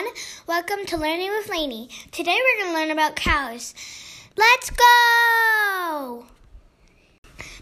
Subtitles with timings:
[0.00, 0.16] everyone.
[0.46, 1.88] Welcome to Learning with Lainey.
[2.10, 3.74] Today we're going to learn about cows.
[4.36, 6.24] Let's go!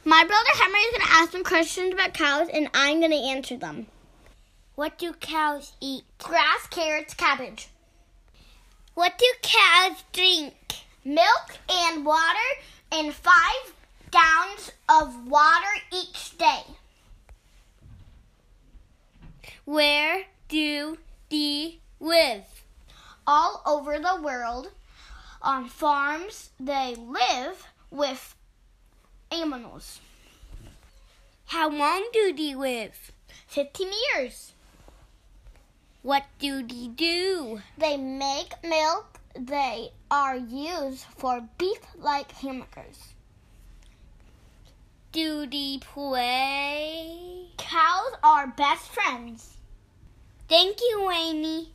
[0.05, 3.17] My brother Henry is going to ask some questions about cows, and I'm going to
[3.17, 3.87] answer them.
[4.77, 6.05] What do cows eat?
[6.19, 7.69] Grass, carrots, cabbage.
[8.95, 10.55] What do cows drink?
[11.05, 12.49] Milk and water,
[12.93, 13.75] and five
[14.11, 16.63] gallons of water each day.
[19.65, 20.99] Where do
[22.09, 22.65] live?
[23.27, 24.71] All over the world.
[25.43, 28.35] On farms, they live with
[29.31, 30.01] animals.
[31.47, 33.13] How long do they live?
[33.47, 34.53] 15 years.
[36.03, 37.61] What do they do?
[37.77, 39.21] They make milk.
[39.39, 43.15] They are used for beef like hamburgers.
[45.13, 47.49] Do they play?
[47.57, 49.57] Cows are best friends.
[50.49, 51.73] Thank you, Lainey.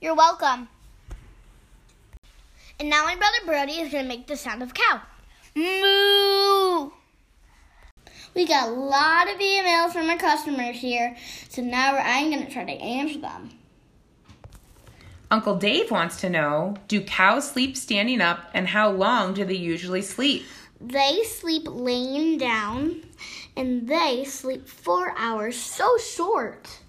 [0.00, 0.68] You're welcome.
[2.78, 5.02] And now my brother Brody is going to make the sound of cow.
[5.54, 6.90] Moo!
[8.34, 11.14] We got a lot of emails from our customers here,
[11.50, 13.50] so now I'm going to try to answer them.
[15.30, 19.54] Uncle Dave wants to know Do cows sleep standing up, and how long do they
[19.54, 20.44] usually sleep?
[20.80, 23.02] They sleep laying down,
[23.54, 26.80] and they sleep four hours, so short.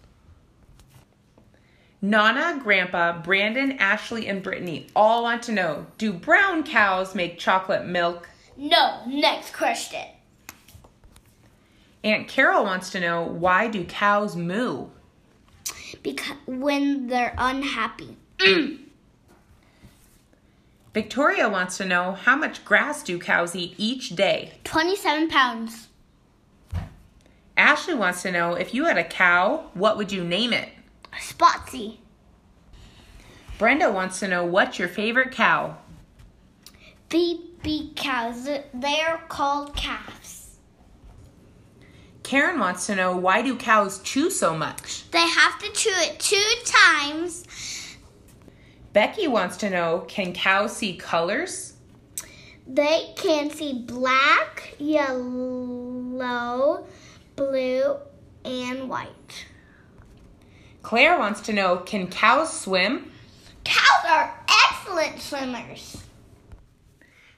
[2.02, 7.86] Nana, Grandpa, Brandon, Ashley, and Brittany all want to know Do brown cows make chocolate
[7.86, 8.28] milk?
[8.58, 10.06] No, next question.
[12.04, 14.88] Aunt Carol wants to know Why do cows moo?
[16.02, 18.18] Because when they're unhappy.
[20.96, 24.54] Victoria wants to know How much grass do cows eat each day?
[24.64, 25.88] 27 pounds.
[27.56, 30.70] Ashley wants to know If you had a cow, what would you name it?
[31.20, 31.98] Spotsy.
[33.58, 35.78] Brenda wants to know What's your favorite cow?
[37.10, 38.48] Baby cows.
[38.74, 40.58] They're called calves.
[42.24, 45.10] Karen wants to know Why do cows chew so much?
[45.12, 47.46] They have to chew it two times.
[48.94, 51.74] Becky wants to know Can cows see colors?
[52.68, 56.86] They can see black, yellow,
[57.36, 57.98] blue,
[58.46, 59.46] and white.
[60.84, 63.12] Claire wants to know Can cows swim?
[63.64, 66.04] Cows are excellent swimmers.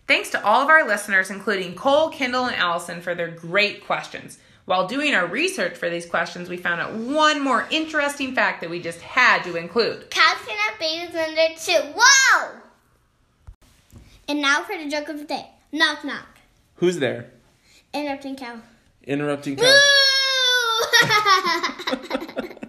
[0.07, 4.37] Thanks to all of our listeners, including Cole, Kendall, and Allison, for their great questions.
[4.65, 8.69] While doing our research for these questions, we found out one more interesting fact that
[8.69, 10.09] we just had to include.
[10.09, 11.93] Cows can have babies when they're two.
[11.95, 12.59] Whoa!
[14.27, 15.47] And now for the joke of the day.
[15.71, 16.39] Knock knock.
[16.75, 17.31] Who's there?
[17.93, 18.59] Interrupting cow.
[19.03, 19.65] Interrupting Woo!
[21.01, 22.47] cow.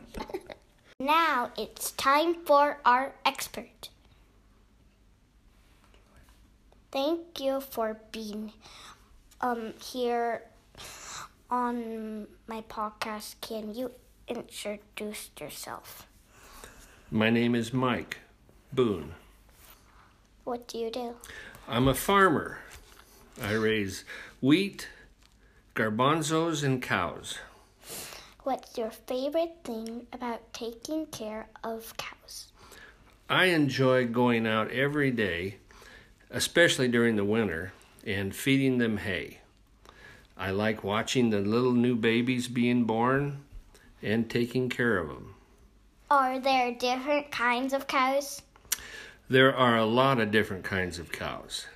[1.00, 3.88] now it's time for our expert.
[6.92, 8.52] Thank you for being
[9.40, 10.42] um here
[11.50, 13.34] on my podcast.
[13.40, 13.90] Can you
[14.28, 16.06] introduce yourself?
[17.10, 18.18] My name is Mike
[18.72, 19.14] Boone.
[20.44, 21.16] What do you do?
[21.68, 22.58] I'm a farmer.
[23.42, 24.04] I raise
[24.40, 24.88] wheat,
[25.74, 27.38] garbanzos, and cows.
[28.44, 32.52] What's your favorite thing about taking care of cows?
[33.26, 35.56] I enjoy going out every day,
[36.30, 37.72] especially during the winter,
[38.06, 39.38] and feeding them hay.
[40.36, 43.44] I like watching the little new babies being born
[44.02, 45.36] and taking care of them.
[46.10, 48.42] Are there different kinds of cows?
[49.26, 51.66] There are a lot of different kinds of cows.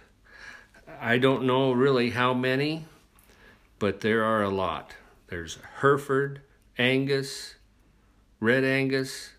[1.01, 2.85] I don't know really how many,
[3.79, 4.93] but there are a lot.
[5.29, 6.43] There's Hereford,
[6.79, 7.57] Angus,
[8.39, 9.31] Red Angus,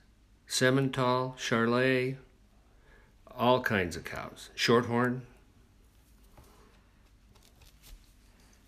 [0.45, 2.17] Simmental, Charolais,
[3.31, 4.49] all kinds of cows.
[4.55, 5.21] Shorthorn.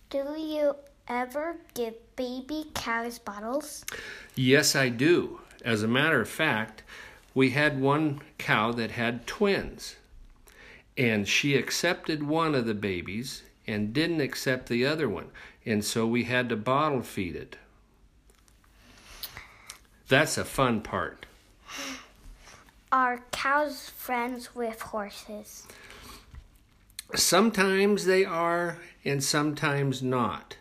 [0.09, 0.75] Do you
[1.09, 3.83] ever give baby cows bottles?
[4.35, 5.41] Yes, I do.
[5.65, 6.83] As a matter of fact,
[7.33, 9.97] we had one cow that had twins,
[10.97, 15.27] and she accepted one of the babies and didn't accept the other one,
[15.65, 17.57] and so we had to bottle feed it.
[20.11, 21.25] That's a fun part.
[22.91, 25.65] Are cows friends with horses?
[27.15, 30.57] Sometimes they are, and sometimes not.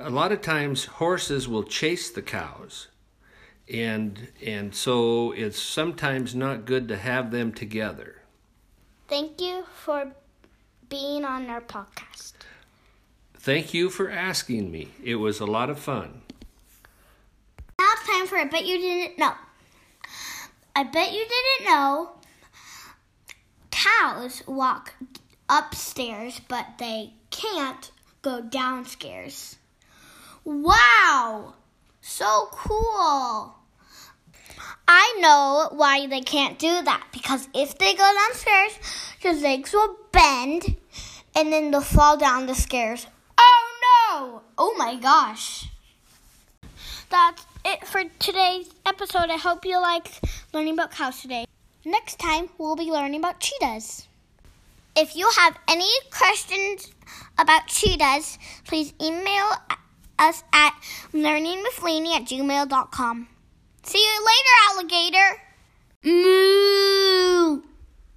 [0.00, 2.88] A lot of times horses will chase the cows.
[3.72, 8.22] And and so it's sometimes not good to have them together.
[9.06, 10.10] Thank you for
[10.88, 12.32] being on our podcast.
[13.34, 14.88] Thank you for asking me.
[15.00, 16.22] It was a lot of fun.
[18.32, 19.34] For a bet you didn't know.
[20.74, 22.12] I bet you didn't know
[23.70, 24.94] cows walk
[25.50, 27.90] upstairs, but they can't
[28.22, 29.58] go downstairs.
[30.44, 31.56] Wow!
[32.00, 33.54] So cool!
[34.88, 38.78] I know why they can't do that because if they go downstairs,
[39.20, 40.76] your legs will bend
[41.34, 43.06] and then they'll fall down the stairs.
[43.36, 44.42] Oh no!
[44.56, 45.68] Oh my gosh.
[47.10, 49.30] That's it for today's episode.
[49.30, 51.46] I hope you liked learning about cows today.
[51.84, 54.06] Next time, we'll be learning about cheetahs.
[54.96, 56.92] If you have any questions
[57.38, 59.50] about cheetahs, please email
[60.18, 60.74] us at
[61.12, 63.28] learningwithlainey at gmail.com.
[63.82, 65.42] See you later, alligator.
[66.04, 67.71] Moo.